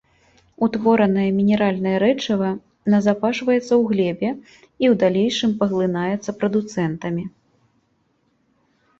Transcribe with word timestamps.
Утворанае 0.65 1.25
мінеральнае 1.39 1.91
рэчыва 2.03 2.47
назапашваецца 2.93 3.61
ў 3.63 3.77
глебе 3.91 4.27
і 4.29 4.29
ў 4.29 4.93
далейшым 5.03 5.51
паглынаецца 5.59 6.35
прадуцэнтамі. 6.39 7.23